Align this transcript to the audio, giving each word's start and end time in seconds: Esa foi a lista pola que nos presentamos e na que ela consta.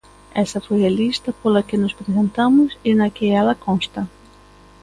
Esa 0.43 0.59
foi 0.67 0.81
a 0.85 0.95
lista 0.99 1.29
pola 1.41 1.65
que 1.67 1.81
nos 1.81 1.97
presentamos 1.99 2.69
e 2.89 2.91
na 2.99 3.07
que 3.15 3.27
ela 3.39 3.59
consta. 3.65 4.01